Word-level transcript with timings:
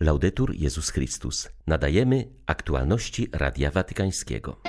Laudetur 0.00 0.54
Jezus 0.54 0.90
Chrystus. 0.90 1.48
Nadajemy 1.66 2.28
aktualności 2.46 3.28
Radia 3.32 3.70
Watykańskiego. 3.70 4.60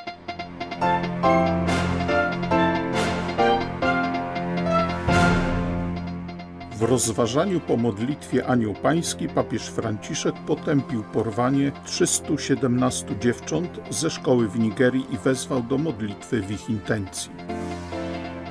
W 6.72 6.82
rozważaniu 6.82 7.60
po 7.60 7.78
modlitwie 7.78 8.48
Anioł 8.48 8.74
Pański 8.74 9.30
papież 9.30 9.68
Franciszek 9.68 10.36
potępił 10.48 11.04
porwanie 11.04 11.72
317 11.86 13.20
dziewcząt 13.20 13.80
ze 13.90 14.10
szkoły 14.10 14.50
w 14.50 14.60
Nigerii 14.60 15.06
i 15.14 15.18
wezwał 15.18 15.64
do 15.64 15.78
modlitwy 15.78 16.42
w 16.42 16.52
ich 16.52 16.70
intencji. 16.70 17.32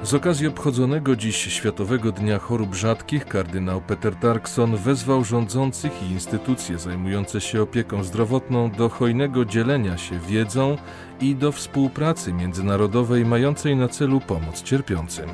Z 0.05 0.15
okazji 0.15 0.47
obchodzonego 0.47 1.17
dziś 1.17 1.37
Światowego 1.37 2.13
Dnia 2.13 2.39
Chorób 2.39 2.75
Rzadkich 2.75 3.27
kardynał 3.27 3.81
Peter 3.81 4.17
Tarkson 4.17 4.77
wezwał 4.77 5.25
rządzących 5.25 6.03
i 6.03 6.13
instytucje 6.13 6.79
zajmujące 6.79 7.41
się 7.41 7.63
opieką 7.63 8.05
zdrowotną 8.05 8.71
do 8.71 8.89
hojnego 8.89 9.45
dzielenia 9.45 9.99
się 9.99 10.19
wiedzą 10.19 10.77
i 11.21 11.35
do 11.35 11.53
współpracy 11.53 12.33
międzynarodowej 12.33 13.25
mającej 13.25 13.77
na 13.77 13.89
celu 13.89 14.21
pomoc 14.21 14.63
cierpiącym. 14.63 15.29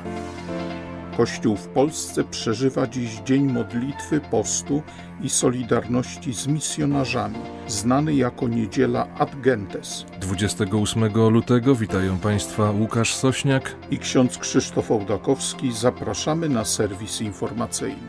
Kościół 1.21 1.55
w 1.55 1.67
Polsce 1.67 2.23
przeżywa 2.23 2.87
dziś 2.87 3.19
dzień 3.25 3.51
modlitwy, 3.51 4.21
postu 4.31 4.81
i 5.23 5.29
solidarności 5.29 6.33
z 6.33 6.47
misjonarzami, 6.47 7.37
znany 7.67 8.15
jako 8.15 8.47
niedziela 8.47 9.07
Ad 9.17 9.41
Gentes. 9.41 10.05
28 10.21 11.13
lutego 11.29 11.75
witają 11.75 12.17
Państwa 12.17 12.71
Łukasz 12.71 13.15
Sośniak 13.15 13.75
i 13.91 13.97
ksiądz 13.97 14.37
Krzysztof 14.37 14.91
Ołdakowski. 14.91 15.73
Zapraszamy 15.73 16.49
na 16.49 16.65
serwis 16.65 17.21
informacyjny. 17.21 18.07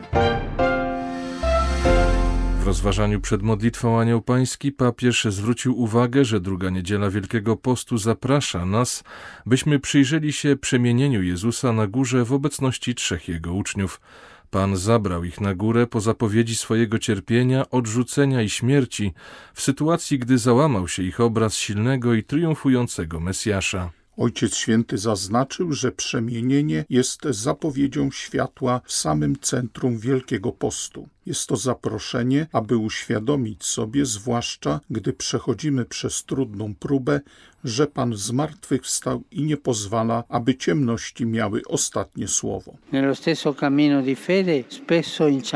W 2.63 2.67
rozważaniu 2.67 3.21
przed 3.21 3.41
modlitwą 3.41 3.99
Anioł 3.99 4.21
Pański 4.21 4.71
papież 4.71 5.27
zwrócił 5.29 5.79
uwagę, 5.79 6.25
że 6.25 6.41
druga 6.41 6.69
niedziela 6.69 7.09
Wielkiego 7.09 7.57
Postu 7.57 7.97
zaprasza 7.97 8.65
nas, 8.65 9.03
byśmy 9.45 9.79
przyjrzeli 9.79 10.33
się 10.33 10.55
przemienieniu 10.55 11.23
Jezusa 11.23 11.73
na 11.73 11.87
górze 11.87 12.25
w 12.25 12.33
obecności 12.33 12.95
trzech 12.95 13.27
jego 13.27 13.53
uczniów. 13.53 14.01
Pan 14.49 14.77
zabrał 14.77 15.23
ich 15.23 15.41
na 15.41 15.55
górę 15.55 15.87
po 15.87 16.01
zapowiedzi 16.01 16.55
swojego 16.55 16.99
cierpienia, 16.99 17.69
odrzucenia 17.69 18.41
i 18.41 18.49
śmierci, 18.49 19.13
w 19.53 19.61
sytuacji, 19.61 20.19
gdy 20.19 20.37
załamał 20.37 20.87
się 20.87 21.03
ich 21.03 21.19
obraz 21.19 21.55
silnego 21.55 22.13
i 22.13 22.23
triumfującego 22.23 23.19
Mesjasza. 23.19 23.91
Ojciec 24.17 24.55
Święty 24.55 24.97
zaznaczył, 24.97 25.73
że 25.73 25.91
przemienienie 25.91 26.85
jest 26.89 27.21
zapowiedzią 27.29 28.11
światła 28.11 28.81
w 28.85 28.93
samym 28.93 29.39
centrum 29.39 29.97
Wielkiego 29.97 30.51
Postu. 30.51 31.09
Jest 31.25 31.47
to 31.47 31.55
zaproszenie, 31.55 32.47
aby 32.51 32.77
uświadomić 32.77 33.63
sobie, 33.63 34.05
zwłaszcza 34.05 34.79
gdy 34.89 35.13
przechodzimy 35.13 35.85
przez 35.85 36.23
trudną 36.23 36.75
próbę, 36.75 37.21
że 37.63 37.87
Pan 37.87 38.15
zmartwychwstał 38.15 39.23
i 39.31 39.43
nie 39.43 39.57
pozwala, 39.57 40.23
aby 40.29 40.55
ciemności 40.55 41.25
miały 41.25 41.61
ostatnie 41.67 42.27
słowo. 42.27 42.73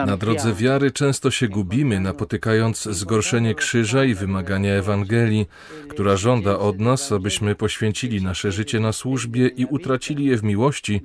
Na 0.06 0.18
drodze 0.18 0.54
wiary 0.54 0.92
często 0.92 1.32
się 1.32 1.48
gubimy, 1.48 2.00
napotykając 2.00 2.84
zgorszenie 2.84 3.56
krzyża 3.56 4.06
i 4.06 4.16
wymagania 4.16 4.74
Ewangelii, 4.74 5.46
która 5.90 6.18
żąda 6.18 6.60
od 6.60 6.80
nas, 6.80 7.12
abyśmy 7.12 7.56
poświęcili 7.56 8.22
nasze 8.22 8.52
życie 8.52 8.80
na 8.80 8.94
służbie 8.94 9.48
i 9.48 9.66
utracili 9.66 10.26
je 10.26 10.38
w 10.38 10.44
miłości, 10.44 11.02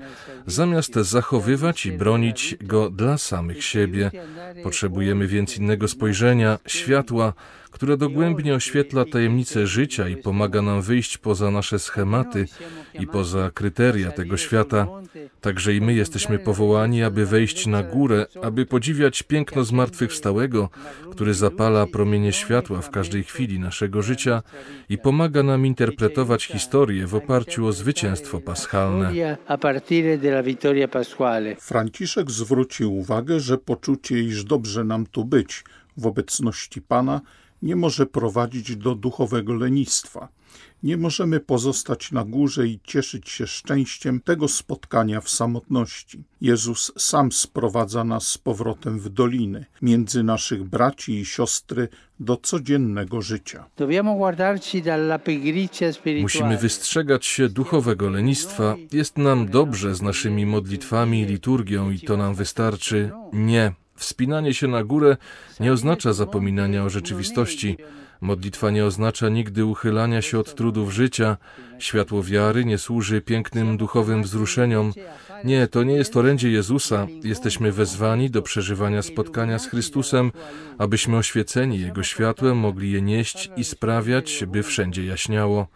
zamiast 0.47 0.95
zachowywać 0.95 1.87
i 1.87 1.93
bronić 1.93 2.57
go 2.61 2.91
dla 2.91 3.19
samych 3.19 3.65
siebie. 3.65 4.11
Potrzebujemy 4.63 5.27
więc 5.27 5.57
innego 5.59 5.89
spojrzenia, 5.89 6.59
światła, 6.67 7.33
które 7.73 7.97
dogłębnie 7.97 8.55
oświetla 8.55 9.05
tajemnice 9.05 9.67
życia 9.67 10.09
i 10.09 10.17
pomaga 10.17 10.63
nam 10.63 10.83
wyjść 10.83 11.19
poza 11.19 11.51
nasze 11.51 11.79
schematy 11.79 12.47
i 12.95 13.07
poza 13.07 13.51
kryteria 13.55 14.11
tego 14.11 14.37
świata. 14.37 14.87
Także 15.41 15.75
i 15.75 15.81
my 15.81 15.95
jesteśmy 15.95 16.39
powołani, 16.39 17.03
aby 17.03 17.27
wejść 17.27 17.67
na 17.67 17.83
górę, 17.83 18.27
aby 18.43 18.67
podziwiać 18.67 19.23
piękno 19.23 19.65
zmartwychwstałego, 19.65 20.69
który 21.11 21.35
zapala 21.35 21.87
promienie 21.87 22.33
światła 22.33 22.81
w 22.81 22.91
każdej 22.91 23.25
chwili 23.25 23.59
naszego 23.59 24.03
życia 24.03 24.43
i 24.89 24.99
pomaga 24.99 25.43
nam 25.43 25.67
interpretować 25.67 26.45
historię 26.45 27.07
w 27.07 27.15
oparciu 27.15 27.67
o 27.67 27.73
zwycięstwo 27.73 28.41
paschalne. 28.41 29.13
Franciszek 31.61 32.31
zwrócił 32.31 32.97
uwagę, 32.97 33.41
że 33.41 33.59
poczucie, 33.59 34.21
iż 34.21 34.45
dobrze 34.45 34.85
nam 34.85 35.07
tu 35.07 35.25
być 35.25 35.65
w 35.97 36.07
obecności 36.07 36.83
Pana, 36.83 37.21
nie 37.63 37.77
może 37.77 38.07
prowadzić 38.07 38.77
do 38.77 38.95
duchowego 38.95 39.55
lenistwa. 39.55 40.29
Nie 40.83 40.97
możemy 40.97 41.41
pozostać 41.41 42.13
na 42.13 42.25
górze 42.25 42.67
i 42.67 42.81
cieszyć 42.85 43.29
się 43.29 43.47
szczęściem 43.47 44.21
tego 44.21 44.49
spotkania 44.49 45.21
w 45.21 45.31
samotności. 45.31 46.25
Jezus 46.41 46.93
sam 46.99 47.33
sprowadza 47.33 48.05
nas 48.05 48.29
z 48.29 48.39
powrotem 48.39 48.99
w 48.99 49.09
doliny, 49.09 49.65
między 49.83 50.23
naszych 50.23 50.65
braci 50.65 51.21
i 51.21 51.25
siostry 51.25 51.89
do 52.21 52.37
codziennego 52.37 53.23
życia. 53.23 53.65
Musimy 56.23 56.59
wystrzegać 56.59 57.27
się 57.27 57.49
duchowego 57.49 58.11
lenistwa. 58.11 58.77
Jest 58.93 59.19
nam 59.19 59.49
dobrze 59.49 59.95
z 59.95 60.03
naszymi 60.03 60.47
modlitwami 60.47 61.21
i 61.21 61.27
liturgią 61.27 61.91
i 61.91 62.01
to 62.01 62.17
nam 62.17 62.35
wystarczy. 62.35 63.11
Nie. 63.33 63.73
Wspinanie 64.03 64.55
się 64.55 64.69
na 64.69 64.85
górę 64.85 65.17
nie 65.61 65.73
oznacza 65.73 66.13
zapominania 66.13 66.85
o 66.85 66.91
rzeczywistości. 66.91 67.77
Modlitwa 68.21 68.71
nie 68.71 68.85
oznacza 68.85 69.29
nigdy 69.29 69.65
uchylania 69.65 70.23
się 70.23 70.39
od 70.39 70.55
trudów 70.55 70.93
życia. 70.93 71.37
Światło 71.79 72.23
wiary 72.23 72.65
nie 72.65 72.79
służy 72.79 73.21
pięknym 73.21 73.77
duchowym 73.77 74.23
wzruszeniom. 74.23 74.93
Nie, 75.45 75.67
to 75.67 75.83
nie 75.83 75.95
jest 75.95 76.17
orędzie 76.17 76.51
Jezusa. 76.51 77.07
Jesteśmy 77.25 77.73
wezwani 77.73 78.31
do 78.31 78.43
przeżywania 78.43 79.03
spotkania 79.03 79.59
z 79.59 79.67
Chrystusem, 79.67 80.33
abyśmy 80.79 81.17
oświeceni 81.17 81.81
Jego 81.81 82.03
światłem 82.03 82.57
mogli 82.57 82.93
je 82.93 83.03
nieść 83.03 83.51
i 83.57 83.65
sprawiać, 83.65 84.45
by 84.47 84.63
wszędzie 84.63 85.05
jaśniało. 85.05 85.67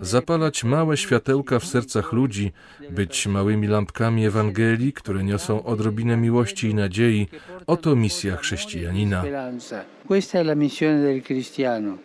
Zapalać 0.00 0.64
małe 0.64 0.96
światełka 0.96 1.58
w 1.58 1.66
sercach 1.66 2.12
ludzi, 2.12 2.52
być 2.90 3.26
małymi 3.26 3.66
lampkami 3.66 4.26
Ewangelii, 4.26 4.92
które 4.92 5.24
niosą 5.24 5.64
odrobinę 5.64 6.16
miłości 6.16 6.68
i 6.68 6.74
nadziei. 6.74 7.28
Oto 7.66 7.96
misja 7.96 8.36
chrześcijanina. 8.36 9.24
Questa 10.08 10.38
è 10.38 10.42
la 10.42 10.54
missione 10.54 11.00
del 11.00 11.22
cristiano. 11.22 11.98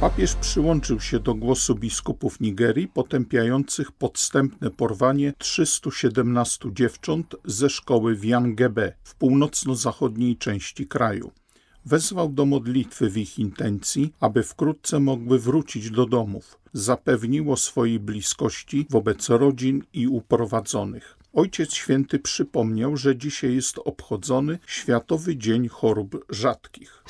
Papież 0.00 0.34
przyłączył 0.34 1.00
się 1.00 1.20
do 1.20 1.34
głosu 1.34 1.74
biskupów 1.74 2.40
Nigerii 2.40 2.88
potępiających 2.88 3.92
podstępne 3.92 4.70
porwanie 4.70 5.32
317 5.38 6.68
dziewcząt 6.72 7.36
ze 7.44 7.70
szkoły 7.70 8.16
w 8.16 8.24
Yangebe 8.24 8.92
w 9.02 9.14
północno-zachodniej 9.14 10.36
części 10.36 10.86
kraju. 10.86 11.32
Wezwał 11.84 12.28
do 12.28 12.46
modlitwy 12.46 13.10
w 13.10 13.16
ich 13.16 13.38
intencji, 13.38 14.12
aby 14.20 14.42
wkrótce 14.42 15.00
mogły 15.00 15.38
wrócić 15.38 15.90
do 15.90 16.06
domów. 16.06 16.58
Zapewnił 16.72 17.52
o 17.52 17.56
swojej 17.56 18.00
bliskości 18.00 18.86
wobec 18.90 19.28
rodzin 19.28 19.82
i 19.92 20.08
uprowadzonych. 20.08 21.15
Ojciec 21.36 21.74
Święty 21.74 22.18
przypomniał, 22.18 22.96
że 22.96 23.16
dzisiaj 23.16 23.54
jest 23.54 23.78
obchodzony 23.84 24.58
Światowy 24.66 25.36
Dzień 25.36 25.68
Chorób 25.68 26.24
Rzadkich. 26.30 27.02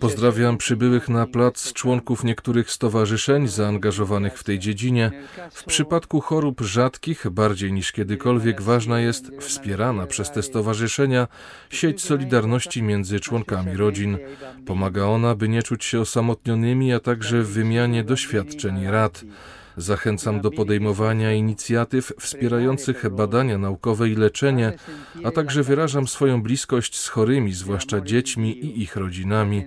Pozdrawiam 0.00 0.56
przybyłych 0.56 1.08
na 1.08 1.26
plac 1.26 1.72
członków 1.72 2.24
niektórych 2.24 2.70
stowarzyszeń 2.70 3.48
zaangażowanych 3.48 4.38
w 4.38 4.44
tej 4.44 4.58
dziedzinie. 4.58 5.10
W 5.50 5.64
przypadku 5.64 6.20
chorób 6.20 6.60
rzadkich 6.60 7.30
bardziej 7.30 7.72
niż 7.72 7.92
kiedykolwiek 7.92 8.62
ważna 8.62 9.00
jest 9.00 9.30
wspierana 9.40 10.06
przez 10.06 10.32
te 10.32 10.42
stowarzyszenia 10.42 11.28
sieć 11.70 12.02
solidarności 12.02 12.82
między 12.82 13.20
członkami 13.20 13.76
rodzin. 13.76 14.18
Pomaga 14.66 15.04
ona, 15.04 15.34
by 15.34 15.48
nie 15.48 15.62
czuć 15.62 15.84
się 15.84 16.00
osamotnionymi, 16.00 16.92
a 16.92 17.00
także 17.00 17.42
w 17.42 17.48
wymianie 17.48 18.04
doświadczeń 18.04 18.78
i 18.78 18.86
rad. 18.86 19.24
Zachęcam 19.80 20.40
do 20.40 20.50
podejmowania 20.50 21.32
inicjatyw 21.32 22.12
wspierających 22.18 23.08
badania 23.10 23.58
naukowe 23.58 24.08
i 24.08 24.14
leczenie, 24.14 24.72
a 25.24 25.30
także 25.30 25.62
wyrażam 25.62 26.08
swoją 26.08 26.42
bliskość 26.42 26.98
z 26.98 27.08
chorymi, 27.08 27.52
zwłaszcza 27.52 28.00
dziećmi 28.00 28.58
i 28.58 28.82
ich 28.82 28.96
rodzinami. 28.96 29.64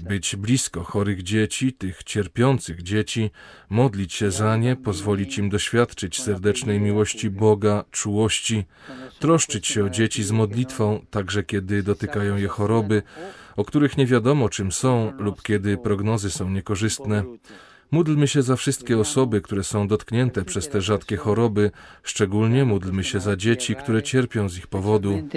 Być 0.00 0.36
blisko 0.36 0.84
chorych 0.84 1.22
dzieci, 1.22 1.72
tych 1.72 2.04
cierpiących 2.04 2.82
dzieci, 2.82 3.30
modlić 3.70 4.14
się 4.14 4.30
za 4.30 4.56
nie, 4.56 4.76
pozwolić 4.76 5.38
im 5.38 5.50
doświadczyć 5.50 6.22
serdecznej 6.22 6.80
miłości 6.80 7.30
Boga, 7.30 7.84
czułości, 7.90 8.64
troszczyć 9.18 9.66
się 9.66 9.84
o 9.84 9.90
dzieci 9.90 10.24
z 10.24 10.30
modlitwą, 10.30 11.06
także 11.10 11.42
kiedy 11.42 11.82
dotykają 11.82 12.36
je 12.36 12.48
choroby, 12.48 13.02
o 13.56 13.64
których 13.64 13.96
nie 13.96 14.06
wiadomo 14.06 14.48
czym 14.48 14.72
są 14.72 15.12
lub 15.18 15.42
kiedy 15.42 15.76
prognozy 15.76 16.30
są 16.30 16.50
niekorzystne. 16.50 17.24
Módlmy 17.90 18.28
się 18.28 18.42
za 18.42 18.56
wszystkie 18.56 18.98
osoby, 18.98 19.40
które 19.40 19.64
są 19.64 19.88
dotknięte 19.88 20.44
przez 20.44 20.68
te 20.68 20.80
rzadkie 20.80 21.16
choroby, 21.16 21.70
szczególnie 22.02 22.64
módlmy 22.64 23.04
się 23.04 23.20
za 23.20 23.36
dzieci, 23.36 23.76
które 23.76 24.02
cierpią 24.02 24.48
z 24.48 24.58
ich 24.58 24.66
powodu. 24.66 25.28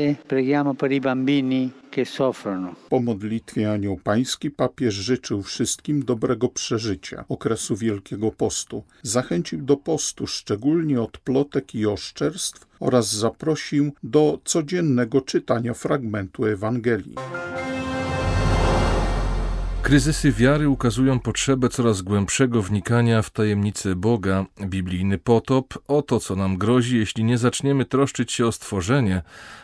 Po 2.89 2.99
modlitwie 2.99 3.71
Anioł 3.71 3.97
Pański 4.03 4.51
papież 4.51 4.93
życzył 4.93 5.43
wszystkim 5.43 6.05
dobrego 6.05 6.49
przeżycia 6.49 7.25
okresu 7.29 7.75
Wielkiego 7.75 8.31
Postu. 8.31 8.83
Zachęcił 9.01 9.61
do 9.61 9.77
postu, 9.77 10.27
szczególnie 10.27 11.01
od 11.01 11.17
plotek 11.17 11.75
i 11.75 11.85
oszczerstw 11.85 12.67
oraz 12.79 13.11
zaprosił 13.11 13.93
do 14.03 14.39
codziennego 14.45 15.21
czytania 15.21 15.73
fragmentu 15.73 16.45
Ewangelii. 16.45 17.15
Kryzysy 19.83 20.31
wiary 20.31 20.69
ukazują 20.69 21.19
potrzebę 21.19 21.69
coraz 21.69 22.01
głębszego 22.01 22.61
wnikania 22.61 23.21
w 23.21 23.29
tajemnice 23.29 23.95
Boga. 23.95 24.45
Biblijny 24.65 25.17
potop 25.17 25.73
oto, 25.87 26.19
co 26.19 26.35
nam 26.35 26.57
grozi, 26.57 26.97
jeśli 26.97 27.23
nie 27.23 27.37
zaczniemy 27.37 27.85
troszczyć 27.85 28.31
się 28.31 28.45
o 28.45 28.51
stworzenie, 28.51 29.21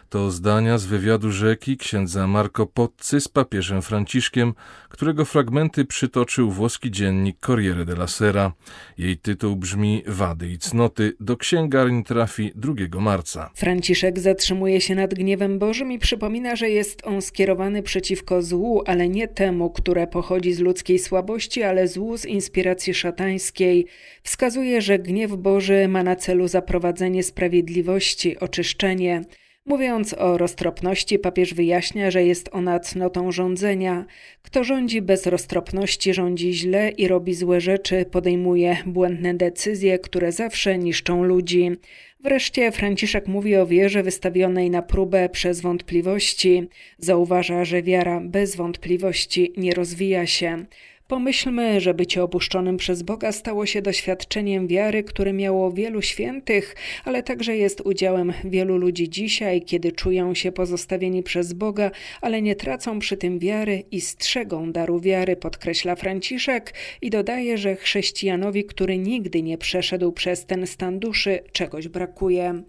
to 0.09 0.31
zdania 0.31 0.77
z 0.77 0.85
wywiadu 0.85 1.31
rzeki 1.31 1.77
księdza 1.77 2.27
Marco 2.27 2.65
Pozzi 2.65 3.21
z 3.21 3.27
papieżem 3.27 3.81
Franciszkiem, 3.81 4.53
którego 4.89 5.25
fragmenty 5.25 5.85
przytoczył 5.85 6.51
włoski 6.51 6.91
dziennik 6.91 7.37
Corriere 7.45 7.85
della 7.85 8.07
Sera. 8.07 8.53
Jej 8.97 9.17
tytuł 9.17 9.55
brzmi 9.55 10.03
Wady 10.07 10.47
i 10.49 10.57
cnoty. 10.57 11.13
Do 11.19 11.37
księgarni 11.37 12.03
trafi 12.03 12.51
2 12.55 13.01
marca. 13.01 13.49
Franciszek 13.55 14.19
zatrzymuje 14.19 14.81
się 14.81 14.95
nad 14.95 15.13
gniewem 15.13 15.59
Bożym 15.59 15.91
i 15.91 15.99
przypomina, 15.99 16.55
że 16.55 16.69
jest 16.69 17.07
on 17.07 17.21
skierowany 17.21 17.83
przeciwko 17.83 18.41
złu, 18.41 18.83
ale 18.85 19.09
nie 19.09 19.27
temu, 19.27 19.69
które 19.69 20.06
pochodzi 20.07 20.53
z 20.53 20.59
ludzkiej 20.59 20.99
słabości, 20.99 21.63
ale 21.63 21.87
z 21.87 21.97
inspiracji 22.25 22.93
szatańskiej. 22.93 23.85
Wskazuje, 24.23 24.81
że 24.81 24.99
gniew 24.99 25.31
Boży 25.31 25.87
ma 25.87 26.03
na 26.03 26.15
celu 26.15 26.47
zaprowadzenie 26.47 27.23
sprawiedliwości, 27.23 28.39
oczyszczenie. 28.39 29.21
Mówiąc 29.67 30.13
o 30.13 30.37
roztropności, 30.37 31.19
papież 31.19 31.53
wyjaśnia, 31.53 32.11
że 32.11 32.23
jest 32.23 32.49
ona 32.51 32.79
cnotą 32.79 33.31
rządzenia. 33.31 34.05
Kto 34.41 34.63
rządzi 34.63 35.01
bez 35.01 35.25
roztropności, 35.25 36.13
rządzi 36.13 36.53
źle 36.53 36.89
i 36.89 37.07
robi 37.07 37.33
złe 37.33 37.61
rzeczy, 37.61 38.05
podejmuje 38.11 38.77
błędne 38.85 39.33
decyzje, 39.33 39.99
które 39.99 40.31
zawsze 40.31 40.77
niszczą 40.77 41.23
ludzi. 41.23 41.71
Wreszcie 42.19 42.71
Franciszek 42.71 43.27
mówi 43.27 43.55
o 43.55 43.67
wierze 43.67 44.03
wystawionej 44.03 44.69
na 44.69 44.81
próbę 44.81 45.29
przez 45.29 45.61
wątpliwości. 45.61 46.67
Zauważa, 46.97 47.65
że 47.65 47.81
wiara 47.83 48.21
bez 48.21 48.55
wątpliwości 48.55 49.53
nie 49.57 49.73
rozwija 49.73 50.25
się. 50.25 50.65
Pomyślmy, 51.07 51.81
że 51.81 51.93
bycie 51.93 52.23
opuszczonym 52.23 52.77
przez 52.77 53.03
Boga 53.03 53.31
stało 53.31 53.65
się 53.65 53.81
doświadczeniem 53.81 54.67
wiary, 54.67 55.03
które 55.03 55.33
miało 55.33 55.71
wielu 55.71 56.01
świętych, 56.01 56.75
ale 57.05 57.23
także 57.23 57.57
jest 57.57 57.81
udziałem 57.81 58.33
wielu 58.43 58.77
ludzi 58.77 59.09
dzisiaj, 59.09 59.61
kiedy 59.61 59.91
czują 59.91 60.33
się 60.33 60.51
pozostawieni 60.51 61.23
przez 61.23 61.53
Boga, 61.53 61.91
ale 62.21 62.41
nie 62.41 62.55
tracą 62.55 62.99
przy 62.99 63.17
tym 63.17 63.39
wiary 63.39 63.83
i 63.91 64.01
strzegą 64.01 64.71
daru 64.71 64.99
wiary, 64.99 65.35
podkreśla 65.35 65.95
Franciszek 65.95 66.73
i 67.01 67.09
dodaje, 67.09 67.57
że 67.57 67.75
chrześcijanowi, 67.75 68.65
który 68.65 68.97
nigdy 68.97 69.43
nie 69.43 69.57
przeszedł 69.57 70.11
przez 70.11 70.45
ten 70.45 70.67
stan 70.67 70.99
duszy, 70.99 71.39
czegoś 71.51 71.87
brakuje. 71.87 72.63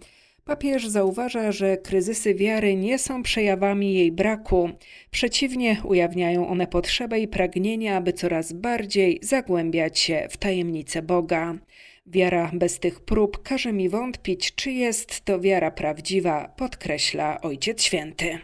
Papież 0.49 0.87
zauważa, 0.87 1.51
że 1.51 1.77
kryzysy 1.77 2.35
wiary 2.35 2.75
nie 2.75 2.99
są 2.99 3.23
przejawami 3.23 3.93
jej 3.93 4.11
braku. 4.11 4.69
Przeciwnie, 5.11 5.81
ujawniają 5.83 6.47
one 6.47 6.67
potrzebę 6.67 7.19
i 7.19 7.27
pragnienie, 7.27 7.95
aby 7.95 8.13
coraz 8.13 8.53
bardziej 8.53 9.19
zagłębiać 9.23 9.99
się 9.99 10.27
w 10.31 10.37
tajemnice 10.37 11.01
Boga. 11.01 11.55
Wiara 12.07 12.51
bez 12.53 12.79
tych 12.79 12.99
prób 12.99 13.43
każe 13.43 13.73
mi 13.73 13.89
wątpić, 13.89 14.55
czy 14.55 14.71
jest 14.71 15.25
to 15.25 15.39
wiara 15.39 15.71
prawdziwa, 15.71 16.53
podkreśla 16.57 17.41
Ojciec 17.41 17.81
Święty. 17.81 18.39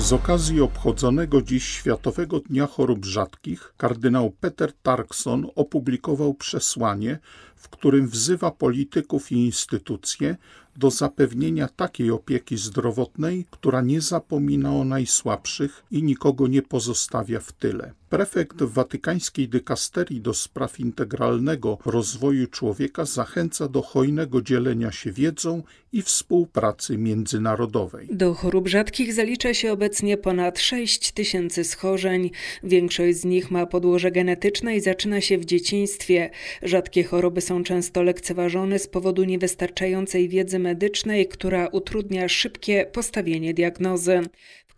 Z 0.00 0.12
okazji 0.12 0.60
obchodzonego 0.60 1.42
dziś 1.42 1.64
Światowego 1.64 2.40
Dnia 2.40 2.66
Chorób 2.66 3.04
Rzadkich 3.04 3.74
kardynał 3.76 4.30
Peter 4.30 4.72
Tarkson 4.82 5.46
opublikował 5.54 6.34
przesłanie, 6.34 7.18
w 7.60 7.68
którym 7.68 8.08
wzywa 8.08 8.50
polityków 8.50 9.32
i 9.32 9.36
instytucje 9.36 10.36
do 10.76 10.90
zapewnienia 10.90 11.68
takiej 11.68 12.10
opieki 12.10 12.56
zdrowotnej, 12.56 13.46
która 13.50 13.80
nie 13.80 14.00
zapomina 14.00 14.72
o 14.72 14.84
najsłabszych 14.84 15.84
i 15.90 16.02
nikogo 16.02 16.46
nie 16.46 16.62
pozostawia 16.62 17.40
w 17.40 17.52
tyle. 17.52 17.92
Prefekt 18.10 18.62
watykańskiej 18.62 19.48
dykasterii 19.48 20.20
do 20.20 20.34
spraw 20.34 20.80
integralnego 20.80 21.78
rozwoju 21.86 22.46
człowieka 22.46 23.04
zachęca 23.04 23.68
do 23.68 23.82
hojnego 23.82 24.42
dzielenia 24.42 24.92
się 24.92 25.12
wiedzą 25.12 25.62
i 25.92 26.02
współpracy 26.02 26.98
międzynarodowej. 26.98 28.08
Do 28.10 28.34
chorób 28.34 28.68
rzadkich 28.68 29.12
zalicza 29.12 29.54
się 29.54 29.72
obecnie 29.72 30.16
ponad 30.16 30.58
6 30.58 31.12
tysięcy 31.12 31.64
schorzeń. 31.64 32.30
Większość 32.62 33.18
z 33.18 33.24
nich 33.24 33.50
ma 33.50 33.66
podłoże 33.66 34.10
genetyczne 34.10 34.76
i 34.76 34.80
zaczyna 34.80 35.20
się 35.20 35.38
w 35.38 35.44
dzieciństwie. 35.44 36.30
Rzadkie 36.62 37.04
choroby 37.04 37.40
są 37.40 37.64
często 37.64 38.02
lekceważone 38.02 38.78
z 38.78 38.86
powodu 38.86 39.24
niewystarczającej 39.24 40.28
wiedzy 40.28 40.58
medycznej, 40.58 41.28
która 41.28 41.66
utrudnia 41.66 42.28
szybkie 42.28 42.86
postawienie 42.92 43.54
diagnozy. 43.54 44.20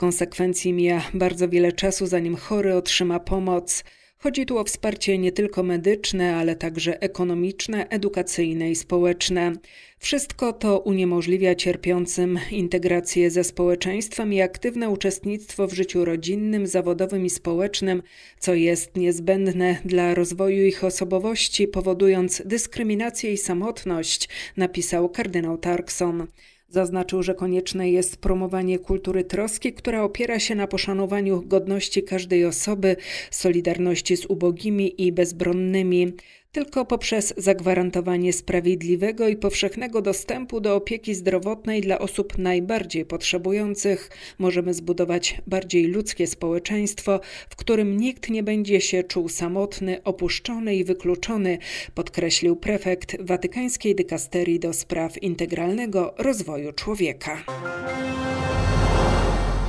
Konsekwencji 0.03 0.73
mija 0.73 1.03
bardzo 1.15 1.49
wiele 1.49 1.73
czasu, 1.73 2.07
zanim 2.07 2.37
chory 2.37 2.75
otrzyma 2.75 3.21
pomoc. 3.21 3.85
Chodzi 4.19 4.47
tu 4.47 4.59
o 4.59 4.65
wsparcie 4.65 5.19
nie 5.19 5.33
tylko 5.33 5.63
medyczne, 5.63 6.37
ale 6.37 6.57
także 6.57 7.03
ekonomiczne, 7.03 7.89
edukacyjne 7.89 8.71
i 8.71 8.77
społeczne. 8.77 9.53
Wszystko 9.99 10.53
to 10.53 10.79
uniemożliwia 10.79 11.55
cierpiącym 11.55 12.39
integrację 12.51 13.31
ze 13.31 13.45
społeczeństwem 13.45 14.33
i 14.33 14.41
aktywne 14.41 14.91
uczestnictwo 14.91 15.67
w 15.67 15.75
życiu 15.75 16.05
rodzinnym, 16.05 16.67
zawodowym 16.67 17.27
i 17.27 17.31
społecznym, 17.31 18.03
co 18.39 18.55
jest 18.55 18.97
niezbędne 18.97 19.77
dla 19.85 20.15
rozwoju 20.15 20.67
ich 20.67 20.85
osobowości, 20.85 21.69
powodując 21.69 22.43
dyskryminację 22.45 23.33
i 23.33 23.37
samotność, 23.37 24.29
napisał 24.57 25.09
kardynał 25.09 25.59
Tarkson. 25.59 26.27
Zaznaczył, 26.73 27.23
że 27.23 27.35
konieczne 27.35 27.91
jest 27.91 28.17
promowanie 28.17 28.79
kultury 28.79 29.25
troski, 29.25 29.73
która 29.73 30.03
opiera 30.03 30.39
się 30.39 30.55
na 30.55 30.67
poszanowaniu 30.67 31.43
godności 31.43 32.03
każdej 32.03 32.45
osoby, 32.45 32.97
solidarności 33.31 34.17
z 34.17 34.27
ubogimi 34.27 35.03
i 35.03 35.13
bezbronnymi. 35.13 36.13
Tylko 36.55 36.85
poprzez 36.85 37.35
zagwarantowanie 37.37 38.33
sprawiedliwego 38.33 39.29
i 39.29 39.37
powszechnego 39.37 40.03
dostępu 40.03 40.61
do 40.61 40.77
opieki 40.77 41.15
zdrowotnej 41.15 41.81
dla 41.81 41.99
osób 41.99 42.39
najbardziej 42.39 43.05
potrzebujących 43.05 44.11
możemy 44.39 44.75
zbudować 44.75 45.41
bardziej 45.47 45.87
ludzkie 45.87 46.27
społeczeństwo, 46.27 47.21
w 47.51 47.57
którym 47.57 47.97
nikt 47.97 48.31
nie 48.31 48.43
będzie 48.43 48.81
się 48.81 49.03
czuł 49.03 49.29
samotny, 49.29 50.03
opuszczony 50.05 50.77
i 50.77 50.85
wykluczony, 50.85 51.59
podkreślił 51.95 52.57
prefekt 52.57 53.17
Watykańskiej 53.21 53.95
Dykasterii 53.95 54.61
do 54.61 54.73
spraw 54.73 55.23
integralnego 55.23 56.15
rozwoju 56.19 56.73
człowieka. 56.73 57.45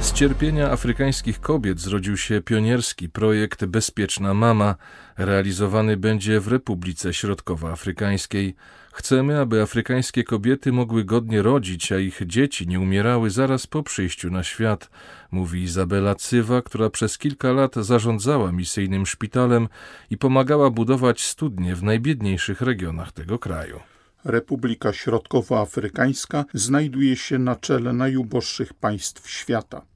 Z 0.04 0.14
cierpienia 0.14 0.72
afrykańskich 0.72 1.40
kobiet 1.40 1.80
zrodził 1.80 2.18
się 2.18 2.42
pionierski 2.42 3.10
projekt 3.10 3.66
Bezpieczna 3.66 4.34
Mama. 4.34 4.76
Realizowany 5.18 5.98
będzie 5.98 6.40
w 6.40 6.48
Republice 6.48 7.14
Środkowoafrykańskiej. 7.14 8.56
Chcemy, 8.94 9.40
aby 9.40 9.62
afrykańskie 9.62 10.24
kobiety 10.24 10.72
mogły 10.72 11.04
godnie 11.04 11.42
rodzić, 11.42 11.92
a 11.92 12.00
ich 12.00 12.22
dzieci 12.26 12.68
nie 12.68 12.80
umierały 12.80 13.30
zaraz 13.30 13.68
po 13.68 13.84
przyjściu 13.84 14.32
na 14.32 14.44
świat, 14.44 14.90
mówi 15.32 15.62
Izabela 15.62 16.16
Cywa, 16.16 16.62
która 16.62 16.90
przez 16.90 17.18
kilka 17.18 17.52
lat 17.52 17.76
zarządzała 17.76 18.52
misyjnym 18.52 19.06
szpitalem 19.06 19.68
i 20.10 20.18
pomagała 20.18 20.70
budować 20.70 21.24
studnie 21.24 21.76
w 21.76 21.84
najbiedniejszych 21.84 22.62
regionach 22.62 23.12
tego 23.12 23.40
kraju. 23.40 23.80
Republika 24.24 24.94
Środkowoafrykańska 24.94 26.46
znajduje 26.54 27.16
się 27.16 27.40
na 27.40 27.56
czele 27.56 27.94
najuboższych 27.94 28.74
państw 28.74 29.30
świata 29.30 29.93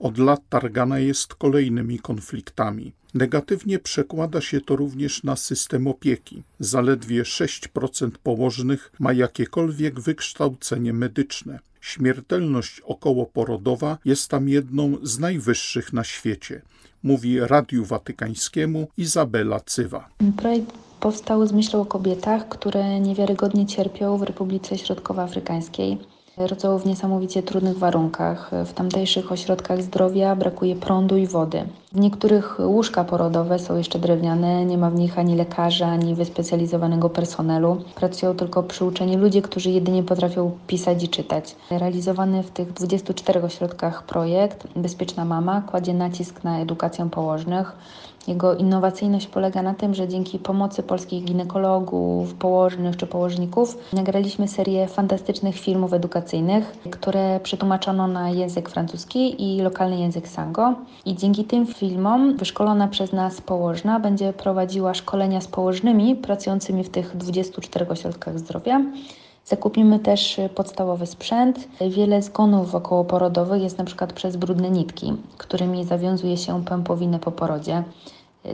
od 0.00 0.18
lat 0.18 0.40
targana 0.48 0.98
jest 0.98 1.34
kolejnymi 1.34 1.98
konfliktami. 1.98 2.92
Negatywnie 3.14 3.78
przekłada 3.78 4.40
się 4.40 4.60
to 4.60 4.76
również 4.76 5.24
na 5.24 5.36
system 5.36 5.86
opieki. 5.86 6.42
Zaledwie 6.60 7.22
6% 7.22 8.10
położnych 8.22 8.92
ma 8.98 9.12
jakiekolwiek 9.12 10.00
wykształcenie 10.00 10.92
medyczne. 10.92 11.58
Śmiertelność 11.80 12.80
okołoporodowa 12.80 13.98
jest 14.04 14.28
tam 14.28 14.48
jedną 14.48 14.96
z 15.02 15.18
najwyższych 15.18 15.92
na 15.92 16.04
świecie, 16.04 16.62
mówi 17.02 17.40
Radiu 17.40 17.84
Watykańskiemu 17.84 18.88
Izabela 18.96 19.60
Cywa. 19.60 20.08
Projekt 20.36 20.72
powstał 21.00 21.46
z 21.46 21.52
myślą 21.52 21.80
o 21.80 21.86
kobietach, 21.86 22.48
które 22.48 23.00
niewiarygodnie 23.00 23.66
cierpią 23.66 24.18
w 24.18 24.22
Republice 24.22 24.78
Środkowoafrykańskiej 24.78 25.98
Rodzą 26.36 26.78
w 26.78 26.86
niesamowicie 26.86 27.42
trudnych 27.42 27.78
warunkach. 27.78 28.50
W 28.64 28.72
tamtejszych 28.72 29.32
ośrodkach 29.32 29.82
zdrowia 29.82 30.36
brakuje 30.36 30.76
prądu 30.76 31.16
i 31.16 31.26
wody. 31.26 31.64
W 31.92 32.00
niektórych 32.00 32.58
łóżka 32.58 33.04
porodowe 33.04 33.58
są 33.58 33.76
jeszcze 33.76 33.98
drewniane, 33.98 34.64
nie 34.64 34.78
ma 34.78 34.90
w 34.90 34.94
nich 34.94 35.18
ani 35.18 35.36
lekarza, 35.36 35.86
ani 35.86 36.14
wyspecjalizowanego 36.14 37.10
personelu. 37.10 37.84
Pracują 37.94 38.36
tylko 38.36 38.62
przyuczeni 38.62 39.16
ludzie, 39.16 39.42
którzy 39.42 39.70
jedynie 39.70 40.02
potrafią 40.02 40.58
pisać 40.66 41.04
i 41.04 41.08
czytać. 41.08 41.56
Realizowany 41.70 42.42
w 42.42 42.50
tych 42.50 42.72
24 42.72 43.42
ośrodkach 43.42 44.02
projekt 44.02 44.66
Bezpieczna 44.76 45.24
Mama 45.24 45.62
kładzie 45.62 45.94
nacisk 45.94 46.44
na 46.44 46.60
edukację 46.60 47.10
położnych 47.10 47.76
jego 48.28 48.54
innowacyjność 48.54 49.26
polega 49.26 49.62
na 49.62 49.74
tym, 49.74 49.94
że 49.94 50.08
dzięki 50.08 50.38
pomocy 50.38 50.82
polskich 50.82 51.24
ginekologów, 51.24 52.34
położnych 52.34 52.96
czy 52.96 53.06
położników 53.06 53.78
nagraliśmy 53.92 54.48
serię 54.48 54.88
fantastycznych 54.88 55.56
filmów 55.56 55.92
edukacyjnych, 55.92 56.72
które 56.90 57.40
przetłumaczono 57.40 58.08
na 58.08 58.30
język 58.30 58.68
francuski 58.68 59.42
i 59.56 59.62
lokalny 59.62 60.00
język 60.00 60.28
sango. 60.28 60.74
I 61.04 61.16
dzięki 61.16 61.44
tym 61.44 61.66
filmom 61.80 62.36
wyszkolona 62.36 62.88
przez 62.88 63.12
nas 63.12 63.40
położna 63.40 64.00
będzie 64.00 64.32
prowadziła 64.32 64.94
szkolenia 64.94 65.40
z 65.40 65.48
położnymi 65.48 66.16
pracującymi 66.16 66.84
w 66.84 66.88
tych 66.90 67.16
24 67.16 67.88
ośrodkach 67.88 68.38
zdrowia. 68.38 68.82
Zakupimy 69.44 69.98
też 69.98 70.40
podstawowy 70.54 71.06
sprzęt. 71.06 71.68
Wiele 71.90 72.22
zgonów 72.22 72.74
okołoporodowych 72.74 73.62
jest 73.62 73.78
na 73.78 73.84
przykład 73.84 74.12
przez 74.12 74.36
brudne 74.36 74.70
nitki, 74.70 75.12
którymi 75.38 75.84
zawiązuje 75.84 76.36
się 76.36 76.64
pępowinę 76.64 77.18
po 77.18 77.32
porodzie. 77.32 77.82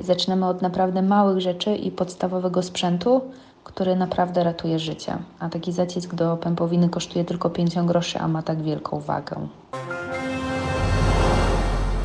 Zaczynamy 0.00 0.47
od 0.47 0.62
naprawdę 0.62 1.02
małych 1.02 1.40
rzeczy 1.40 1.76
i 1.76 1.90
podstawowego 1.90 2.62
sprzętu, 2.62 3.21
który 3.64 3.97
naprawdę 3.97 4.45
ratuje 4.45 4.78
życie. 4.78 5.18
A 5.38 5.49
taki 5.49 5.73
zacisk 5.73 6.14
do 6.14 6.37
pępowiny 6.37 6.88
kosztuje 6.88 7.25
tylko 7.25 7.50
5 7.50 7.75
groszy, 7.75 8.18
a 8.18 8.28
ma 8.28 8.42
tak 8.42 8.62
wielką 8.62 9.00
wagę. 9.00 9.49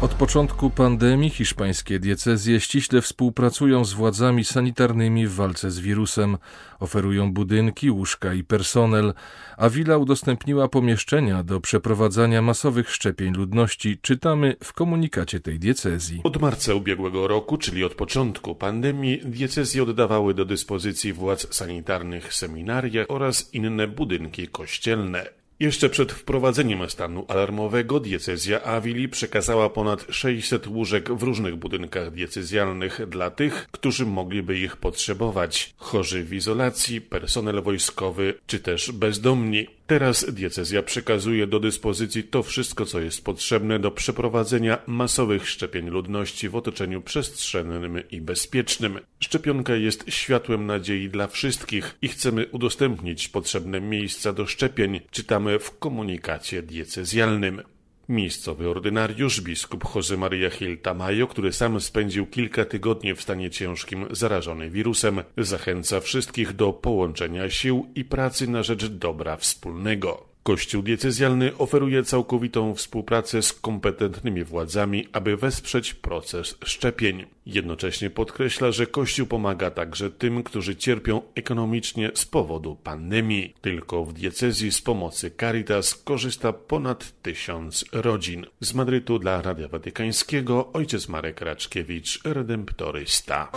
Od 0.02 0.14
początku 0.14 0.70
pandemii 0.70 1.30
hiszpańskie 1.30 2.00
diecezje 2.00 2.60
ściśle 2.60 3.02
współpracują 3.02 3.86
z 3.86 3.94
władzami 3.94 4.44
sanitarnymi 4.44 5.28
w 5.28 5.34
walce 5.34 5.72
z 5.72 5.80
wirusem. 5.80 6.38
Oferują 6.80 7.34
budynki, 7.34 7.92
łóżka 7.92 8.34
i 8.34 8.44
personel. 8.44 9.14
Avila 9.58 9.98
udostępniła 9.98 10.68
pomieszczenia 10.68 11.44
do 11.44 11.60
przeprowadzania 11.60 12.42
masowych 12.42 12.90
szczepień 12.90 13.34
ludności, 13.34 13.98
czytamy 14.02 14.56
w 14.64 14.74
komunikacie 14.74 15.40
tej 15.40 15.60
diecezji. 15.60 16.22
Od 16.24 16.42
marca 16.42 16.74
ubiegłego 16.74 17.28
roku, 17.28 17.58
czyli 17.58 17.84
od 17.84 17.96
początku 17.96 18.56
pandemii, 18.56 19.22
diecezje 19.26 19.84
oddawały 19.84 20.34
do 20.34 20.46
dyspozycji 20.46 21.14
władz 21.14 21.56
sanitarnych 21.56 22.34
seminaria 22.34 23.08
oraz 23.08 23.54
inne 23.54 23.88
budynki 23.88 24.48
kościelne. 24.48 25.41
Jeszcze 25.62 25.90
przed 25.90 26.12
wprowadzeniem 26.12 26.90
stanu 26.90 27.26
alarmowego 27.28 28.00
diecezja 28.00 28.64
Awili 28.64 29.10
przekazała 29.10 29.70
ponad 29.70 30.06
600 30.10 30.68
łóżek 30.68 31.12
w 31.14 31.24
różnych 31.24 31.56
budynkach 31.56 32.12
diecezjalnych 32.12 33.02
dla 33.08 33.32
tych, 33.32 33.68
którzy 33.72 34.06
mogliby 34.06 34.60
ich 34.60 34.78
potrzebować. 34.78 35.74
Chorzy 35.78 36.24
w 36.24 36.34
izolacji, 36.34 37.02
personel 37.02 37.62
wojskowy 37.62 38.34
czy 38.48 38.60
też 38.60 38.92
bezdomni. 38.92 39.68
Teraz 39.92 40.34
diecezja 40.34 40.84
przekazuje 40.84 41.48
do 41.48 41.60
dyspozycji 41.60 42.24
to 42.24 42.44
wszystko, 42.44 42.86
co 42.86 43.00
jest 43.00 43.24
potrzebne 43.24 43.80
do 43.80 43.92
przeprowadzenia 43.92 44.78
masowych 44.88 45.50
szczepień 45.50 45.90
ludności 45.90 46.50
w 46.50 46.56
otoczeniu 46.56 47.02
przestrzennym 47.02 48.10
i 48.12 48.22
bezpiecznym. 48.22 49.00
Szczepionka 49.20 49.76
jest 49.76 50.06
światłem 50.08 50.66
nadziei 50.66 51.10
dla 51.10 51.28
wszystkich 51.28 51.98
i 52.02 52.08
chcemy 52.08 52.48
udostępnić 52.48 53.28
potrzebne 53.28 53.82
miejsca 53.82 54.34
do 54.34 54.46
szczepień, 54.46 55.02
czytamy 55.12 55.60
w 55.60 55.80
komunikacie 55.80 56.64
diecezjalnym. 56.64 57.62
Miejscowy 58.12 58.70
ordynariusz, 58.70 59.42
biskup 59.42 59.96
Jose 59.96 60.18
Maria 60.18 60.50
Gil 60.50 60.78
Tamayo, 60.78 61.28
który 61.28 61.54
sam 61.54 61.82
spędził 61.82 62.28
kilka 62.28 62.66
tygodni 62.66 63.14
w 63.14 63.22
stanie 63.22 63.50
ciężkim 63.50 64.06
zarażony 64.12 64.70
wirusem, 64.70 65.22
zachęca 65.38 66.00
wszystkich 66.00 66.54
do 66.54 66.74
połączenia 66.74 67.50
sił 67.50 67.88
i 67.96 68.06
pracy 68.06 68.48
na 68.48 68.64
rzecz 68.64 68.86
dobra 68.86 69.38
wspólnego. 69.38 70.31
Kościół 70.44 70.84
diecezjalny 70.84 71.58
oferuje 71.58 72.04
całkowitą 72.04 72.76
współpracę 72.76 73.42
z 73.42 73.54
kompetentnymi 73.54 74.44
władzami, 74.44 75.08
aby 75.14 75.38
wesprzeć 75.38 75.94
proces 75.94 76.58
szczepień. 76.66 77.26
Jednocześnie 77.46 78.10
podkreśla, 78.10 78.72
że 78.72 78.88
Kościół 78.88 79.28
pomaga 79.28 79.72
także 79.72 80.12
tym, 80.12 80.44
którzy 80.44 80.76
cierpią 80.76 81.22
ekonomicznie 81.36 82.12
z 82.14 82.26
powodu 82.26 82.76
pandemii. 82.76 83.56
Tylko 83.62 84.06
w 84.06 84.14
diecezji 84.14 84.72
z 84.72 84.82
pomocy 84.82 85.32
Caritas 85.40 85.96
korzysta 85.96 86.54
ponad 86.54 87.22
tysiąc 87.22 87.86
rodzin. 87.92 88.46
Z 88.60 88.74
Madrytu 88.74 89.20
dla 89.20 89.42
Radia 89.42 89.68
Watykańskiego 89.68 90.74
ojciec 90.74 91.10
Marek 91.10 91.42
Raczkiewicz, 91.42 92.24
redemptorysta. 92.24 93.52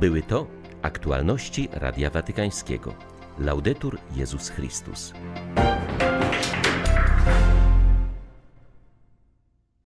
Były 0.00 0.22
to 0.22 0.46
aktualności 0.82 1.68
Radia 1.72 2.10
Watykańskiego. 2.10 2.94
Laudetur 3.38 3.98
Jezus 4.16 4.48
Chrystus. 4.48 5.12